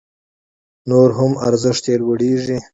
نور 0.89 1.09
هم 1.19 1.31
ارزښت 1.47 1.83
يې 1.89 1.95
لوړيږي 2.01 2.57